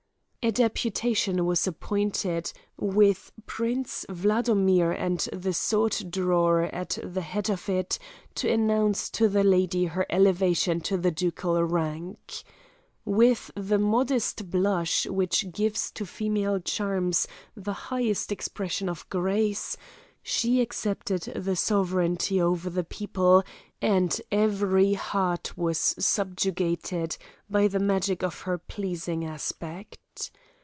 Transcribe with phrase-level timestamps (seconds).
[0.43, 7.69] A deputation was appointed, with Prince Wladomir and the sword drawer at the head of
[7.69, 7.99] it,
[8.33, 12.41] to announce to the lady her elevation to the ducal rank.
[13.05, 19.77] With the modest blush which gives to female charms the highest expression of grace,
[20.23, 23.43] she accepted the sovereignty over the people,
[23.79, 27.15] and every heart was subjugated
[27.49, 29.97] by the magic of her pleasing aspect.